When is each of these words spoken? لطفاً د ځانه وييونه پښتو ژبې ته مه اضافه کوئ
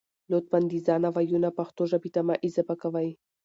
لطفاً 0.31 0.59
د 0.71 0.73
ځانه 0.87 1.09
وييونه 1.15 1.49
پښتو 1.57 1.81
ژبې 1.91 2.09
ته 2.15 2.21
مه 2.27 2.35
اضافه 2.47 2.75
کوئ 2.83 3.09